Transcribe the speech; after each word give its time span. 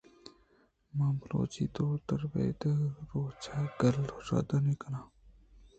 ما 0.95 1.07
بلوچی 1.19 1.65
دود 1.75 2.07
ءُ 2.13 2.19
ربیدگ 2.21 2.79
ءِ 2.85 2.93
روچ 3.09 3.43
ءَ 3.57 3.73
گل 3.79 3.95
ءُ 4.15 4.23
شادانی 4.27 4.75
کن 4.81 4.93
ایں۔ 4.97 5.07